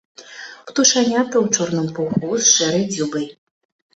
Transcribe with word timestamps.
Птушаняты 0.69 1.35
ў 1.45 1.47
чорным 1.55 1.87
пуху 1.97 2.27
з 2.45 2.49
шэрай 2.53 2.85
дзюбай. 2.95 3.29